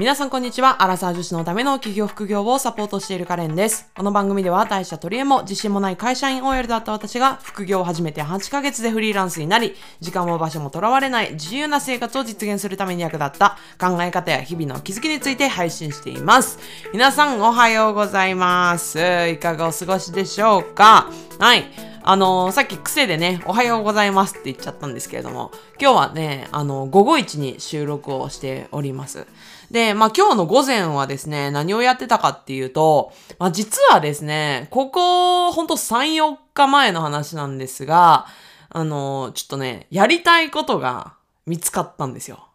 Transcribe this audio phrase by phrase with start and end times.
[0.00, 0.82] 皆さんこんにちは。
[0.82, 3.90] アラサー女子のための企業副業をサポートしているカレンです。
[3.94, 16.58] この番組では大した取り柄も自信もない会社員 OL だった私が副業を始めて8ヶ月でフリーランスになり、時間も場所もとらわれない自由な生活を実現するために役立った考え方や日々の気づきについて配信しています。
[16.94, 18.98] 皆さんおはようございます。
[19.28, 21.10] いかがお過ごしでしょうか？
[21.38, 21.66] はい。
[22.02, 29.26] あのーさっき癖でね、おはようございますって言っちゃったんですけれども、今日はね、あの午後一に収録をしております。
[29.70, 38.26] で、まあ今日の午前はですね、何をやってたかっていうと、まあ実はですね、ここ、ほんと3、4日前の話なんですが、
[38.72, 41.14] あのちょっとね、やりたいことが
[41.46, 42.46] 見つかったんですよ。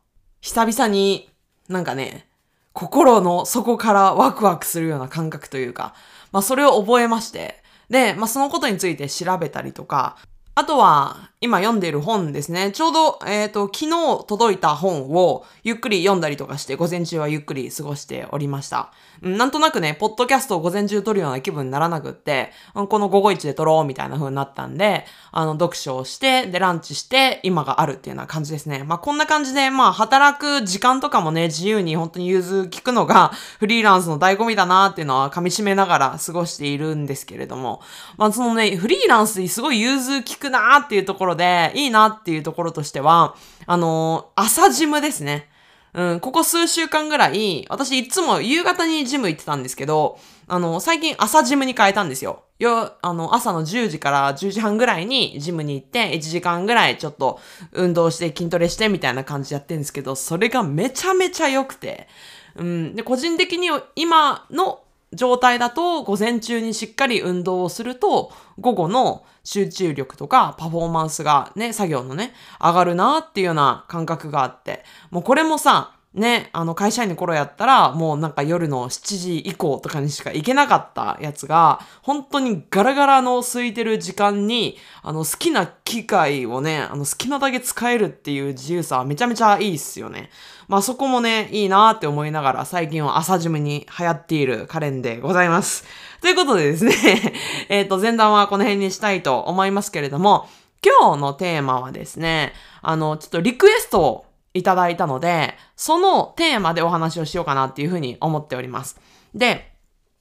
[0.42, 1.30] 久々に
[1.70, 2.28] なんかね、
[2.74, 5.94] 心の底からワクワクするような感覚というか、
[6.32, 10.18] まあそれを覚えまして、で、まあそのことについて調べたりとか、
[10.56, 12.72] あとは、今読んでいる本ですね。
[12.72, 18.92] ちょうど、えっ、と、昨日届いた本をゆっくり読んだりとかして、午前中はゆっくり過ごしておりました。
[19.22, 28.84] うんなんとなくね、ポッドキャストを午前中撮るような気分にならなくって、この午後一で撮ろうみたいな風になったんで、あの、読書をして、で、ランチして、今があるっていうような感じですね。
[28.84, 37.82] まあ、こんな感じで、まあ、働く時間とかもね、自由に本当に融通聞くのが、フリーランスの醍醐味だなっていうのは噛み締めながら過ごしているんですけれども、
[38.18, 45.50] まあ、そのね、フリーランスにすごい融通聞くなっていうところで、いいなっていうところとしては、あのー朝ジムですね。
[45.94, 52.44] うん、ここ数週間ぐらい、私いつも夕方にジム行ってたんですけど、あの、最近朝ジムに変えたんですよ。
[52.60, 57.40] よ、あの、朝の10時から10時半ぐらいにジムに行って、1時間ぐらいちょっと
[57.72, 62.08] 運動して筋トレしてみたいな感じやってるんですけど、それがめちゃめちゃ良くて、
[62.56, 64.80] うん、で、個人的に今の
[65.16, 90.30] 状態だと、午前中にしっかり運動をすると、午後の集中力とかパフォーマンスがね、作業のね、上がるなっていうような感覚があって、もうこれもさ、ね、あの会社員の頃やったら、もうなんか夜の7時以降とかにしか行けなかったやつが、本当にガラガラの空いてる時間に、あの好きな機械をね、あの好きなだけ使えるっていう自由さはめちゃめちゃいいっすよね。
[90.70, 95.84] まあそこもね、いいなーって思いながら最近は朝ジムに流行っているカレンでございます。
[96.22, 96.94] ということでですね、
[97.68, 100.48] えっと、前段はこの辺にしたいと思いますけれども、
[100.82, 109.00] 今日のテーマはですね、あの、ちょっとリクエストをいただいたので、そのテーマでお話をしようかなっていうふうに思っております。
[109.36, 109.72] で、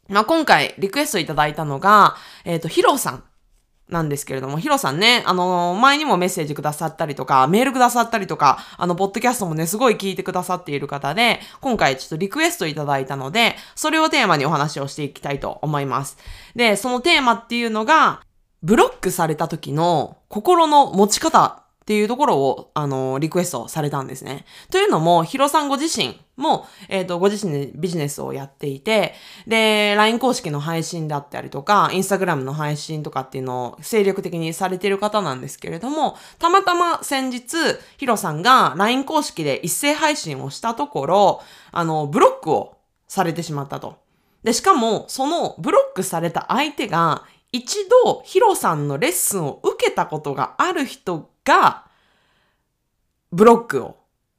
[0.09, 3.25] まあ、今回リクエストいただいたのが、えっ、と、ヒロさん
[3.89, 16.19] なんですけれども、ヒロさんね、あの前にもメッセージくださったりとか、メールくださったりとか、あの、ポッドキャストもね、すごい聞いてくださっている方で、今回ちょっとリクエストいただいたので、それをテーマにお話をしていきたいと思います。
[16.57, 18.21] で、そのテーマっていうのが、
[18.63, 24.47] ブロックされた時の心の持ち方っていうところを、あの、リクエストされたんですね。
[24.71, 29.13] というのも、ヒロさんご自身も、えっ、と、ご自身でビジネスをやっていて、
[29.47, 37.55] で、LINE 公式の配信だったりとか、Instagram の配信とかっていうのを精力的にされている方なんですけれども、たまたま先日、
[37.99, 42.79] ヒロさんが LINE 公式で一斉配信をしたところ、あの、ブロックを
[43.09, 43.99] されてしまったと。
[44.43, 51.85] で、しかも、そのブロックされた相手が、一度、ヒロさんのレッスンを受けたことがある人が、
[53.33, 53.97] ブロックを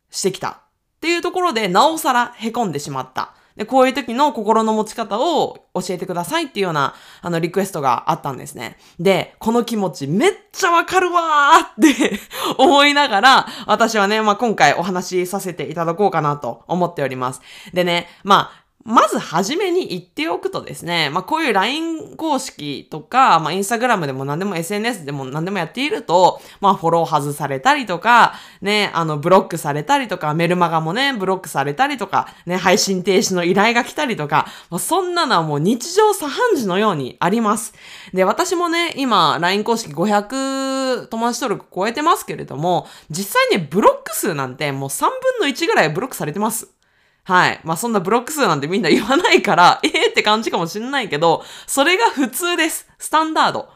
[0.09, 0.49] してきた。
[0.49, 0.57] っ
[1.01, 3.35] ていうところで、なおさら凹んでしまった。
[3.55, 8.77] で、こういう時の心の持ち方を教えてくださいっていうような、あの、リクエストがあったんですね。
[8.99, 12.19] で、この気持ちめっちゃわかるわーって
[12.57, 17.41] 思いながら、私はね、まあ、今回お話しさせていただこうかなと思っております。
[17.73, 37.73] でね、まあ、まずはじめに言っておくとですね、まあこういう LINE 公式とか、まあ Instagram でも何でも SNS でも何でもやっていると、まあフォロー外されたりとか、ね、あのブロックされたりとか、メルマガもね、ブロックされたりとか、ね、配信停止の依頼が来たりとか、まあ、そんなのはもう日常茶飯事のようにあります。
[38.13, 45.09] で、私もね、今 LINE 公式500友達登録超えてますけれども、実際ね、ブロック数なんてもう3分
[45.41, 46.74] の1ぐらいブロックされてます。
[47.25, 47.59] はい。
[47.63, 52.87] まあそんなブロック数なんてみんな言わないから、ええって感じかもしんないけど、それが普通です。
[52.99, 53.67] スタンダード。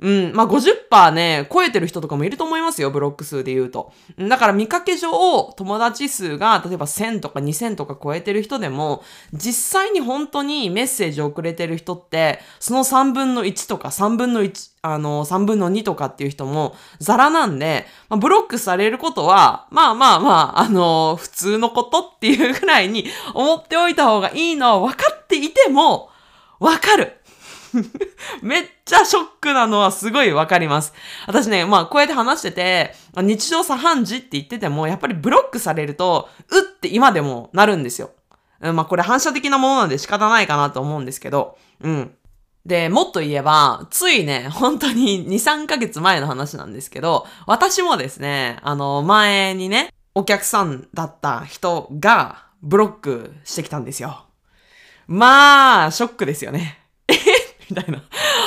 [0.00, 0.32] うん。
[0.34, 3.92] まあ50%ね、超えてる人とかもいると思いますよ、ブロック数で言うと。
[4.18, 5.10] だから見かけ上、
[5.56, 23.04] 友達数が例えば1000とか2000とか超えてる人でも、実際に本当にメッセージを送れてる人って、その3分の1とか3分の1、あの、3分の2とかっていう人もザラなんで、まあ、ブロックされることは、まあまあまあ、あの、普通のことっていうぐらいに
[23.34, 26.08] 思っておいた方がいいのは分かっていても、
[26.58, 27.19] わかる。
[28.42, 30.92] めっちゃショックなのはすごいわかります。
[31.26, 38.10] 私ね、まあこうやって話してて、日常茶飯事って言ってても、やっぱりブロックされると、うって今でもなるんですよ。
[38.60, 42.14] まあこれ反射的なものなんで仕方ないかなと思うんですけど、うん。
[42.66, 45.32] で、もっと言えば、ついね、本当に2、
[45.62, 54.26] 3ヶ月前の話なんですけど、私もですね、あの、前にね、お客さんだった人がブロックしてきたんですよ。
[55.06, 56.79] まあ、ショックですよね。
[57.70, 58.02] みたいな。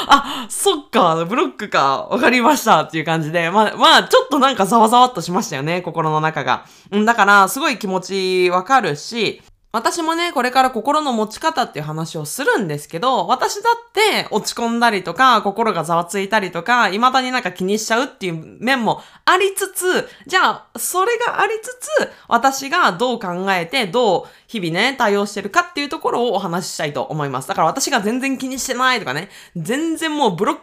[0.07, 6.65] あ、そっか、ブロックか、わかりましたっていう感じで、まあ、まあ、ちょっとなんかざわざわっとしましたよね、心の中が。
[6.91, 9.41] うん、だから、すごい気持ちわかるし、
[9.73, 27.47] 私もね、これから心の持ち方っていう話をするんですけど、私だって落ち込んだりとか、心がざわついたりとか、未だになんか気にしちゃうっていう面もありつつ、じゃあ、それがありつつ、私がどう考えて、どう日々ね、対応してるかっていうところをお話ししたいと思います。
[27.47, 30.57] だから私が全然気にしてないとかね、全然もうブロッ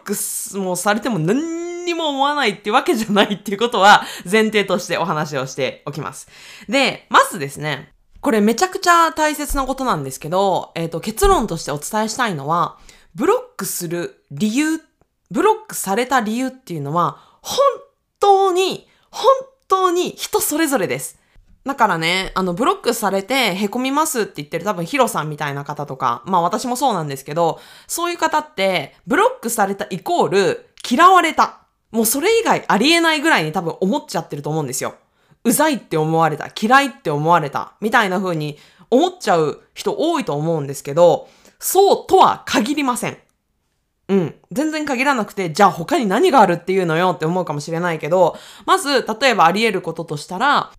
[0.53, 6.29] クもされても何にも思わないってわけじゃないっていうことは前提としてお話をしておきます。
[6.69, 7.90] で、まずですね、
[8.21, 12.77] これめちゃくちゃ大切なことなんですけど、えっ、ー、と、結論としてお伝えしたいのは、
[13.15, 14.79] ブロックする理由、
[15.31, 17.59] ブロックされた理由っていうのは、本
[18.19, 19.25] 当に、本
[19.67, 21.19] 当に人それぞれです。
[21.65, 31.59] だからね、あの、ブロックされて凹みますって言ってる多分ヒロさんみたいな方とか、まあ私もそうなんですけど、そういう方って、ブロックされたイコール嫌われた。
[31.91, 34.95] もうそれ以外ありえないぐらいに多分思っちゃってると思うんですよ。
[35.43, 38.57] うざいって思われた、嫌いって思われた、みたいな風に
[38.89, 41.27] 思っちゃう人多いと思うんですけど、
[41.59, 43.17] そうとは限りません。
[44.09, 44.35] うん。
[44.51, 50.71] 全然限らなくて、じゃあ他に何があるっていうのよって思うかもしれないけど、まず、例えばあり得ることとしたら、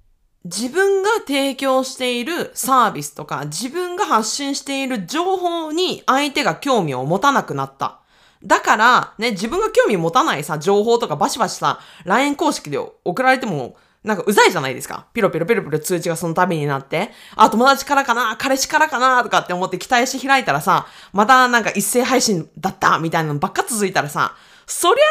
[0.44, 8.00] 自分が提供しているサービスとか、自分が発信している情報に相手が興味を持たなくなった。
[8.44, 15.06] だから、ね、自分が興味持たないさ、情報とかバシバシさ、LINE 公式で送られてもなんかうざいじゃないですか。
[15.12, 17.10] ピロピロピロピロ通知がその度になって。
[17.37, 18.37] あ、友達からかな？
[18.37, 19.22] 彼氏からかな？
[19.22, 22.99] とかって思って期待して開いたらさ、またなんか一斉配信だった？
[22.99, 24.34] みたいなのばっか続いたらさ、
[24.66, 25.04] そりゃ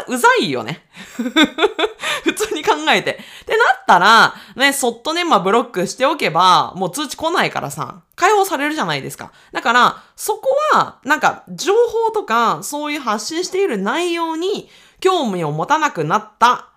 [0.00, 0.86] あ、うざいよね。
[2.24, 3.12] 普通に考えて。
[3.12, 9.32] ってなったら、ね、そっとね、まあブロックしておけば、もう通知来ないからさ、解放されるじゃないですか。
[9.52, 14.70] だから、そこは、なんか、情報とか、そういう発信している内容に、
[15.00, 16.68] 興味を持たなくなった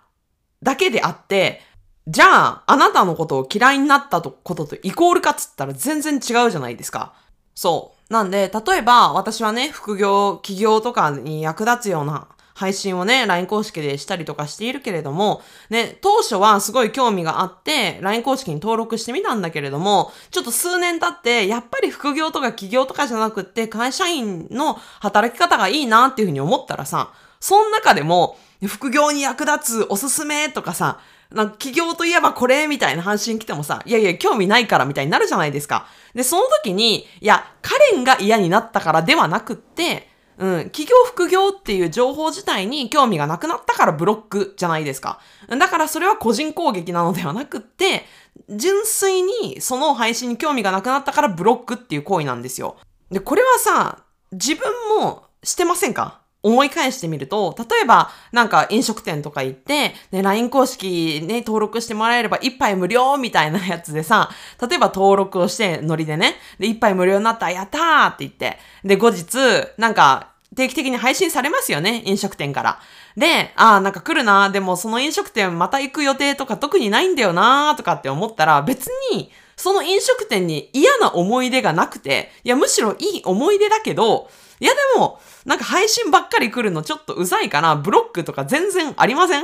[0.63, 1.61] だけであって、
[2.07, 7.13] じゃあ、あなたのことを嫌いになったこととイコールかっつったら全然違うじゃないですか。
[7.53, 8.13] そう。
[8.13, 28.37] なんで、例えば私はね、副業、企業とかに役立つような配信をね、LINE 公式でしたりとかしているけれども、ね、当初はすごい興味があって、LINE 公式に登録してみたんだけれども、ちょっと数年経って、やっぱり副業とか企業とかじゃなくって、会社員の働き方がいいなっていうふうに思ったらさ、その中でも、
[28.67, 30.99] 副業に役立つおすすめとかさ、
[31.31, 35.87] なんか企業といえばこれみたいな話信来てもさ、いやいや、興味ないからみたいになるじゃないですか。
[36.13, 45.19] で、その時に、いや、カレンが嫌になったからではなくって、うん、企業副業っていう情報自体に興味がなくなったからブロックじゃないですか。
[45.47, 48.05] だからそれは個人攻撃なのではなくって、
[48.49, 52.77] 純粋にその配信に興味がなくなったからブロックっていう行為なんですよ。
[53.11, 53.99] で、これはさ、
[54.31, 56.21] 自分もしてませんか？
[56.43, 64.29] 思い返してみると、例えば、なんか飲食店とか行って、ね、LINE 公式ね、登録してもらえれば一杯無料みたいなやつでさ、
[64.61, 69.37] 例えば登録をして、ノリでね、で、一杯無料になったら、やったーって言って、で、後日、
[69.77, 72.79] なんか、定期的に配信されますよね、飲食店から。
[73.15, 84.29] で、ああ、なんか来るなー、でもその飲食店また行く予定とか特にないんだよなーとかって思ったら、別に、その飲食店に嫌な思い出がなくて、いや、むしろいい思い出だけど、
[84.61, 87.75] いやでも、なんか配信ばっかり来るのちょっとうざいかな。
[87.75, 89.43] ブロックとか全然ありません？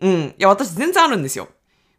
[0.00, 0.26] うん。
[0.28, 1.48] いや、私全然あるんですよ。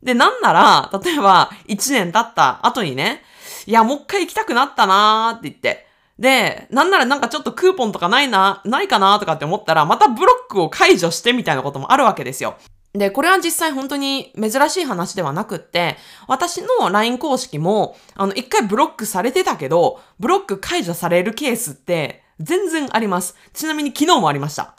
[0.01, 3.24] で、なんなら、例えば、1年経った後にね、
[3.65, 5.86] いや、もう一回行きたくなったなーって言って。
[6.17, 12.55] で、なんならなんかちょっとクーポンとかないな、ないかなとかって思ったら、またブロックを解除してみたいなこともあるわけですよ。
[12.93, 23.36] で、これは実際本当に珍しい話ではなくって、私の LINE 公式も、あの、一回ブロックされてたけど、ブロック解除されるケースって、全然あります。
[23.53, 24.75] ちなみに昨日もありました。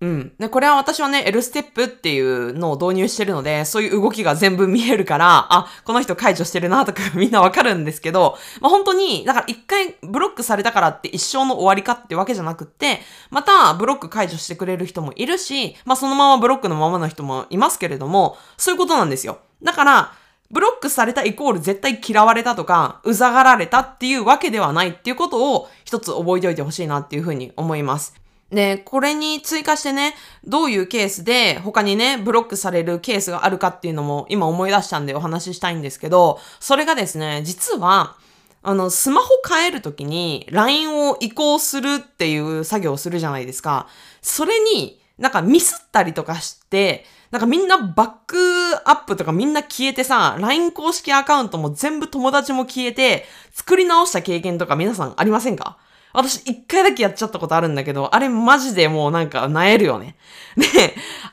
[0.00, 0.32] うん。
[0.38, 13.00] で、これは私はね、L ステップっていうのを導入してるので、そういう動きが全部見えるから、あ、この人解除してるなとか みんなわかるんですけど、まあ、本当に、だから一回ブロックされたからって一生の終わりかってわけじゃなくって、
[13.30, 19.38] またブロック解除してくれる人もいるし、まあそのままブロックのままの人もいますけれども、そういうことなんですよ。
[19.64, 20.12] だから、
[20.50, 28.14] ブロックされたイコール絶対嫌われたとか、うざがられたっていうわけではないっていうことを一つ覚えておいてほしいなっていうふうに思います。
[28.50, 30.14] で、これに追加してね、
[30.44, 38.16] どういうケースで他にね、ブロックされるケースがあるかっていうのも今思い出したんでお話ししたいんですけど、それがですね、実は、
[38.62, 43.86] あの、スマホ変えるときに LINE を移行するっていう作業をするじゃないですか。
[44.22, 48.36] それになんかミスったりとかして、なんかみんなバック
[48.84, 55.78] アップとかみんな消えてさ、LINE 公式アカウントも全部友達も消えて、作り直した経験とか皆さんありませんか？
[56.14, 60.16] 私一回だけやっちゃったことあるんだけど、あれマジでもうなんか萎えるよね。
[60.56, 60.64] で、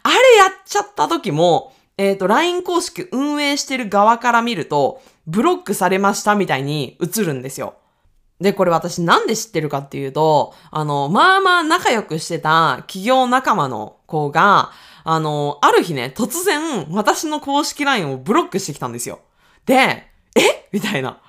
[0.04, 7.76] あれやっちゃった時も、えっ、ー、と、LINE 公式運営してる側から見ると、ブロックされましたみたいに映るんですよ。
[8.42, 14.72] で、これ私なんで知ってるかっていうと、あの、まあまあ仲良くしてた企業仲間の子が、
[15.08, 19.20] あの、ある日ね、突然私の公式 LINE をブロックしてきたんですよ。
[19.66, 20.68] で、え？
[20.72, 21.22] みたいな。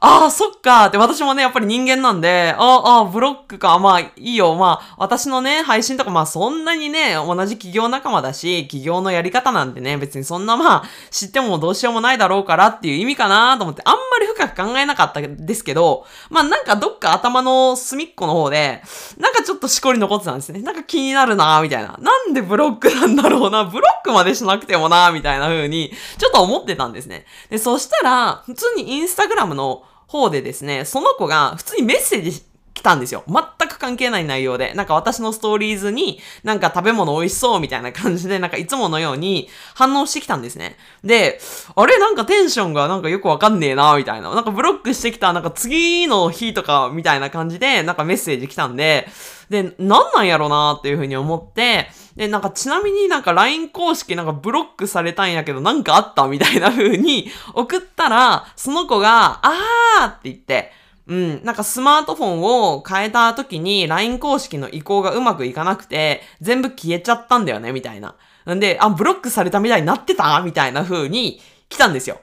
[0.00, 18.82] ああ、そっかって私もね、やっぱり人間なんで、ああ、ブロックか、まあいいよ、まあ私のね、配信とかまあそんなにね、同じ企業仲間だし、企業のやり方なんてね、別にそんなまあ知ってもどうしようもないだろうからっていう意味かなと思って、あんまり深く考えなかったですけど、まあなんかどっか頭の隅っこの方で、
[19.18, 20.60] なんかちょっとしこり残ってたんですね。
[20.60, 21.98] なんか気になるなみたいな。
[22.00, 27.26] なんでブロックなんだろうな、ブロックまでしなくてもなみたいな風に、ちょっと思ってたんですね。
[27.50, 32.42] で、そしたら、普通にインスタグラムの方でですね、その子が普通にメッセージ
[32.74, 33.24] 来たんですよ。
[33.26, 34.72] 全く関係ない内容で。
[34.74, 40.76] なんか私のストーリーズに、なんか食べ物美味しそうみたいな感じで、なんかいつものように反応してきたんですね。
[41.02, 41.40] で、
[41.74, 41.98] あれ？
[41.98, 44.32] なんかテンションがなんかよくわかんねえなみたいな。
[44.32, 49.08] なんかブロックしてきた、なんか次の日とかみたいな感じで、なんかメッセージ来たんで、
[49.50, 60.72] で、なんなんやろなっていうふうに思って、で、なんかちなみになんか LINE 公式なんかブロックされたんやけどなんかあったみたいな風に 送ったら、その子が、あーって言って、
[61.06, 61.44] うん。
[61.44, 68.16] なんかスマートフォンを変えた時に LINE 公式の移行がうまくいかなくて、全部消えちゃったんだよね、みたいな。
[68.52, 70.40] んで、あ、ブロックされたみたいになってた？
[70.40, 72.20] みたいな風に来たんですよ。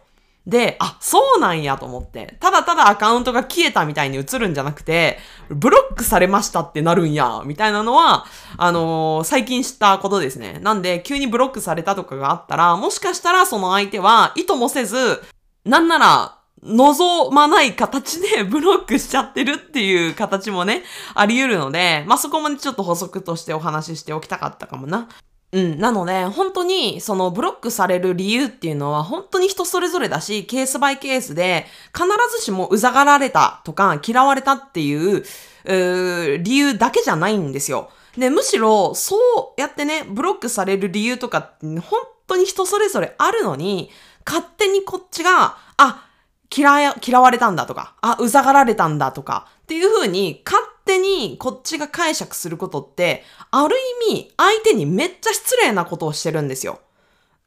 [0.48, 5.18] で、あ、そうなんやと思って、ただただアカウントが消えたみたいに映るんじゃなくて、
[5.50, 8.25] ブロックされましたってなるんや、みたいなのは、
[8.58, 10.60] あのー、最近知ったことですね。
[10.62, 15.24] なんで、急にブロックされたとかがあったら、もしかしたらその相手は意図もせず、
[15.66, 20.84] なんなら、望まない形で ブロックしちゃってるっていう形もね、
[21.14, 25.08] あり得るので、まあ、そこまでちょっと補足としてお話ししておきたかったかもな。
[25.56, 25.80] うん。
[25.80, 32.06] なので、本当に、そのブロックされる理由っていうのは、本当に人それぞれだし、ケースバイケースで、必
[32.38, 35.24] ずしもうざがられたとか、嫌われたっていう、
[35.64, 37.90] う理由だけじゃないんですよ。
[38.18, 39.16] で、むしろ、そ
[39.58, 41.82] うやってね、ブロックされる理由とか、本
[42.28, 43.90] 当に人それぞれあるのに、
[44.26, 46.06] 勝手にこっちが、あ、
[46.54, 50.62] 嫌嫌われたんだとか、あ、うざがられたんだとか、っていう風に、勝
[50.96, 53.75] 手にこっちが解釈することって、ある
[54.10, 56.80] 意味、相手にめっちゃ失礼なことをしてるんですよ。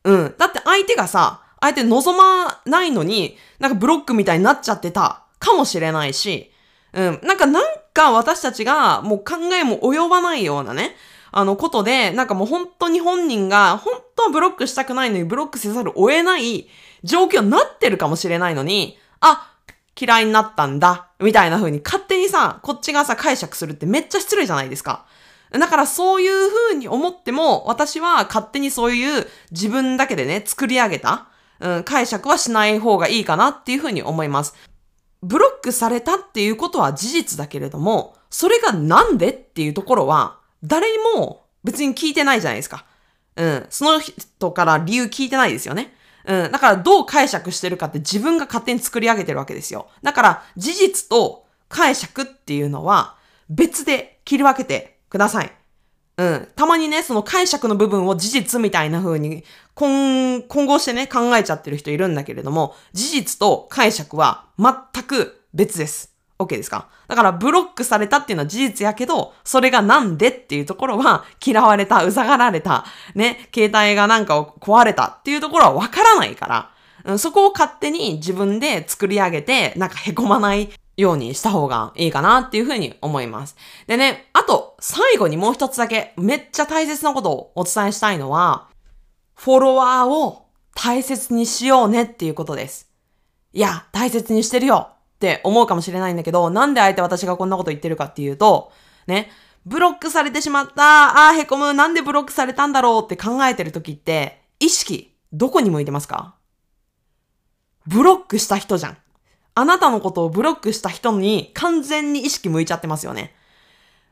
[0.05, 0.35] うん。
[0.39, 6.53] だって相手がさ、相手望まないのに、なんかブロックみたいになっちゃってたかもしれないし、
[6.93, 7.21] うん。
[7.23, 10.95] なんかなんか私たちがもう考えも及ばないようなね、
[11.31, 16.69] あのことで、なんかもう本当に本人が本当はブロックしたくないのにブロックせざるを得ない
[17.03, 19.48] 状況になってるかもしれないのに、あ、
[19.99, 25.07] 嫌いになったんだ、みたいな風に勝手にさ、こっちがさ解釈するってめっちゃ失礼じゃないですか。
[25.51, 31.29] だからそういう風に思っても、私は勝手にそういう自分だけでね、作り上げた、
[31.61, 34.55] うん、解釈はしない方がいいかなっていう風に思います。
[35.23, 42.85] ブロックされたっていうことは事実だけれども、それがなんでっていうところは、誰にも別に聞いてないじゃないですか。
[43.37, 43.67] うん。
[43.71, 45.95] その人から理由聞いてないですよね。
[46.29, 46.53] うん。
[46.53, 49.89] だからどう解釈してるかって自分が勝手に作り上げてるわけですよ。
[50.03, 53.17] だから事実と解釈っていうのは
[53.49, 55.53] 別で切り分けてください。
[56.19, 56.49] うん。
[56.55, 59.45] たまにね、その解釈の部分を事実みたいな風に
[59.75, 66.18] 混、混合してね、考えちゃってる人いるんだけれども、事実と解釈は全く別です。
[66.39, 66.89] OK ですか？
[67.09, 76.71] だからブロックされたっていうのは事実やけど、それがなんでっていうところは、嫌われた、うざがられた、ね、携帯がなんか壊れたっていうところはわからないか
[77.05, 83.57] ら、そこを勝手に自分で作り上げて、なんか凹まないようにした方がいいかなっていうふうに思います。
[83.87, 88.69] でね、あと、最後にもう一つだけ、めっちゃ大切なことをお伝えしたいのは、
[89.35, 92.89] フォロワーを大切にしようねっていうことです。
[93.53, 94.91] いや、大切にしてるよ。
[95.19, 98.71] って思うかもしれないんだけど、なんであえて私がこんなこと言ってるかっていうと、
[99.09, 99.31] ね、
[99.67, 106.37] ブロックされてしまった、あーへこむ、なんでブロックされたんだろうって考えてる時って、意識、どこに向いてますか？
[107.87, 108.99] ブロックした人じゃん。
[109.57, 113.35] あなたのことをブロックした人に完全に意識向いちゃってますよね。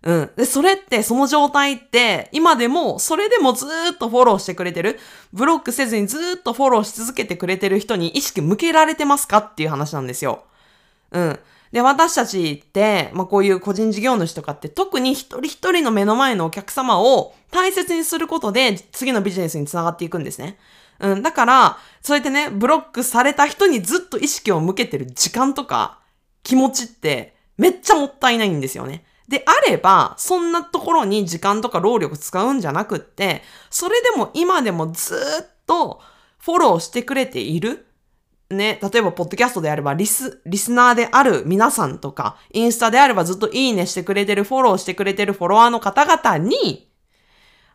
[0.03, 0.31] うん。
[0.37, 4.99] で、それって、その状態って、今でも、それでもずーっとフォローしてくれてる、
[5.33, 9.39] ブロックせずにずーっとフォローし続けてくれてる人に意識向けられてますか？
[9.39, 10.45] っていう話なんですよ。
[11.11, 11.39] うん。
[11.73, 20.59] で、私たちって、まあ、こういう個人事業主とかって特に一人一人の目の前のお客様を大切にすることで次のビジネスにつながっていくんですね。
[20.99, 25.99] うん、だから、そうやってね、ブロックされた人にずっと意識を向けてる時間とか
[26.43, 29.05] 気持ちってめっちゃもったいないんですよね。
[29.29, 36.01] であれば、そんなところに時間とか労力使うんじゃなくって、それでも今でもずっと
[36.39, 37.87] フォローしてくれている
[38.51, 46.89] ね、例えば、ポッドキャストであれば、リス、リスナーである皆さんとか、インスタであればずっといいねしてくれてる、フォローしてくれてるフォロワーの方々に、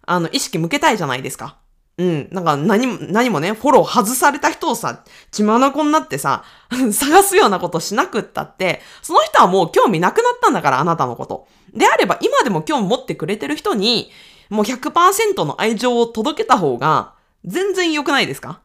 [0.05, 1.57] あの、意識向けたいじゃないですか。
[1.97, 2.29] うん。
[2.31, 6.45] なんか何も、何もね、フォロー外された人をさ、血まなこになってさ、
[6.93, 11.47] 探すようなことしなくったって、その人はもう興味なくなったんだから、あなたのこと。
[11.73, 14.09] であれば、今でも興味持ってくれてる人に、
[14.49, 17.13] もう100%の愛情を届けた方が、
[17.45, 18.61] 全然良くないですか？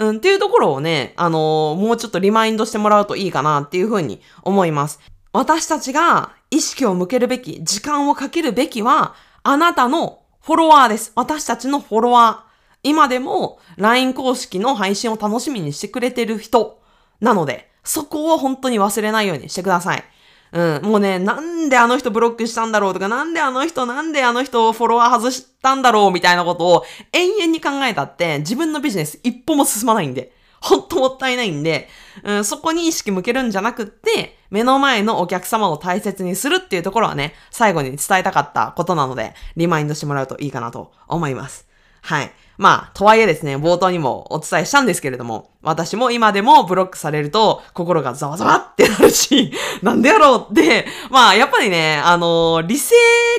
[0.00, 4.98] うん、っていうところをね、あのー、もうちょっとリマインドしてもらうといいかなっていうふうに思います。
[5.34, 11.12] 私たちが意識を向けるべき、時間をかけるべきは、あなたのフォロワーです。
[11.16, 12.50] 私たちのフォロワー。
[12.82, 16.80] 今でも LINE 公式の配信を楽しみにしてくれてる人
[17.20, 20.04] なので、そこを本当に忘れないようにしてください。
[20.52, 31.88] うん、もうね、なんであの人ブロックしたんだろうとか、なんであの人、なんであの人をフォロワー外したんだろうみたいなことを延々に考えたって、自分のビジネス一歩も進まないんで、ほんともったいないんで、
[32.22, 41.66] うん、そこに意識向けるんじゃなくって、目の前のお客様を大切にするっていうところはね、最後に伝えたかったことなので、リマインドしてもらうといいかなと思います。
[42.02, 42.32] はい。
[42.60, 49.50] まあ、とはいえですね、冒頭にもお伝えしたんですけれども、私も今でもブロックされると心がざわざわってなるし、
[49.80, 52.94] なんでやろうって、まあ、やっぱりね、あのー、理性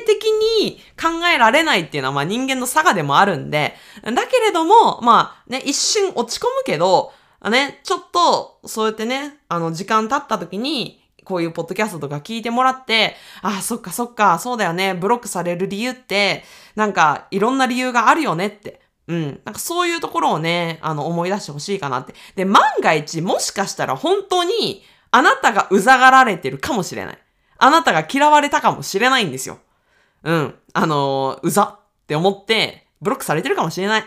[0.08, 0.24] 的
[0.64, 7.12] に考えられないっていうのは、まあ人間の差がでもあるんで、だけれども、まあ、ね、一瞬落ち込むけど、
[7.48, 16.42] ね、ちょっと、そうやってね、あの、時間経った時に、こういうポッドキャストとか聞いてもらって、ああ、そっかそっか、そうだよね、ブロックされる理由って、
[16.74, 18.81] なんか、いろんな理由があるよねって。
[19.08, 19.40] うん。
[19.44, 22.14] なんかそういうところをね、あの、思い出してほしいかなって。
[22.36, 27.18] で、万が一、もしかしたら本当に、あなたがうざがられてるかもしれない。
[27.58, 29.58] あなたが嫌われたかもしれないんですよ。
[30.24, 30.54] うん。
[30.72, 34.04] あのうざって思って、ブロックされてるかもしれない。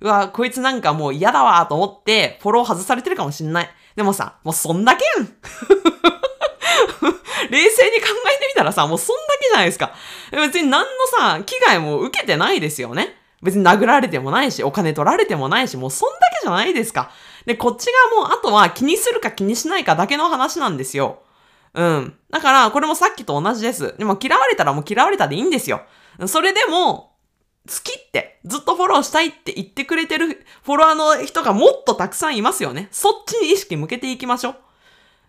[0.00, 3.70] うわ、こいつなんかもう嫌だわと思って、フォロー外されてるかもしれない。
[3.96, 5.24] でもさ、もうそんだけん
[7.50, 8.06] 冷静に考
[8.36, 9.92] えてみたらさ、もうそんだけじゃないですか。
[10.32, 13.17] 別に何のさ、危害も受けてないですよね。
[13.42, 17.10] 別に殴られてもないし、お金取られてもないし、もうそんだけじゃないですか。
[17.46, 21.22] で、こっちがもう、あとは気にするか気にしないかだけの話なんですよ。
[21.74, 22.14] うん。
[22.30, 23.94] だから、これもさっきと同じです。
[23.98, 25.82] でも嫌われたらもう嫌われたでいいんですよ。
[26.26, 27.16] それでも、
[27.68, 32.88] 好きって、ずっとフォローしたいって言ってくれてるフォロワーの人がもっとたくさんいますよね。
[32.90, 34.56] そっちに意識向けていきましょう。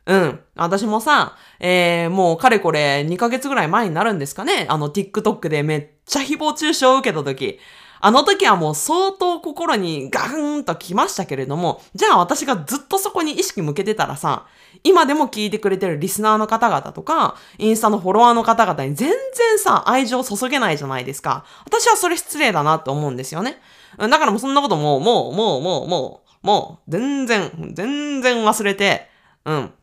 [0.06, 0.40] うん。
[0.56, 4.66] 私もさ、えー、もうかれこれ2ヶ月ぐらい前になるんですかね。
[4.70, 7.60] あの TikTok でめっちゃ誹謗中傷を受けた時。
[8.02, 14.46] あの時はもう相当心にガーンと来ましたけれども、じゃあ私がずっとそこに意識向けてたらさ、
[14.84, 21.46] 今でも聞いてくれてるリスナーの方々とか、インスタのフォロワーの方々に全然さ、愛情を注げないじゃないですか。
[21.66, 23.60] 私はそれ失礼だなって思うんですよね。
[23.98, 29.10] だからもうそんなこともう、もう、もう、もう、もう、もう、全然、全然忘れて、
[29.46, 29.74] うん。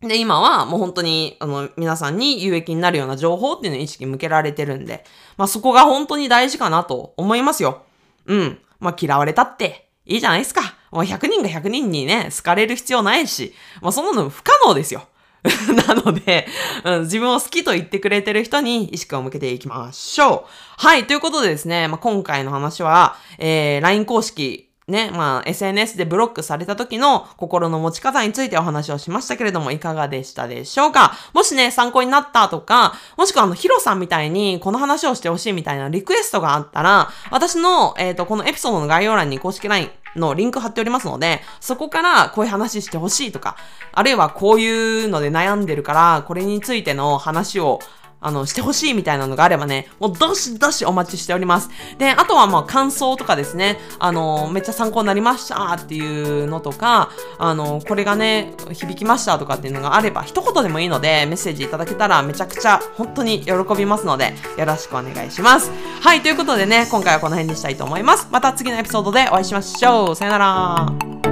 [0.00, 5.04] で、今はもう本当に、あの、皆さんに有益になるような情報っていうのを意識向けられてるんで、
[5.36, 7.82] まあそこが本当に大事かなと思いますよ。
[8.26, 8.58] うん。
[8.78, 10.76] まあ嫌われたっていいじゃないですか。
[10.92, 15.02] もう100人が100人にね、好かれる必要ないし、まあそんなの不可能ですよ。
[15.86, 16.46] なので、
[16.84, 20.50] うん、自分を好きと言ってくれてる人に意識を向けていきましょう。
[20.76, 31.12] はい、ということでですね、まあ、今回の話は、えー、LINE 公式ね、まあ、SNS でブロックされた時の心の持ち方についてお話をしましたけれども、いかがでしたでしょうか？
[31.34, 43.56] もしね、参考になったとか、もしくはあの、ヒロさんみたいにこの話をしてほしいみたいなリクエストがあったら、私の、えっ、ー、と、このエピソードの概要欄に公式 LINE のリンク貼っておりますので、そこからこういう話してほしいとか、
[43.92, 47.80] あるいはこういうので悩んでるから、これについての話を
[48.20, 51.70] あの、してほしいみたいなのがあればね、もうどしどしお待ちしております。
[51.98, 65.70] で、あとはまあ感想とかですね、あの、めっちゃ参考になりましたっていうのとか、あの、これがね、響きましたとかっていうのがあれば、一言でもいいのでメッセージいただけたらめちゃくちゃ本当に喜びますので、よろしくお願いします。
[66.00, 68.28] はい、ということでね、今回はこの辺にしたいと思います。
[68.30, 70.16] また次のエピソードでお会いしましょう。
[70.16, 71.27] さよなら。